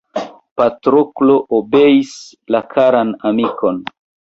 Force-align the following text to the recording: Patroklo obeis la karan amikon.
Patroklo 0.61 1.35
obeis 1.59 2.15
la 2.57 2.65
karan 2.75 3.15
amikon. 3.33 3.81